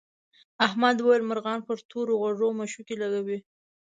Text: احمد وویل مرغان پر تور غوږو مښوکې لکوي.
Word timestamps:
احمد 0.65 0.97
وویل 0.99 1.23
مرغان 1.29 1.59
پر 1.67 1.77
تور 1.89 2.07
غوږو 2.19 2.49
مښوکې 2.57 2.95
لکوي. 3.01 3.37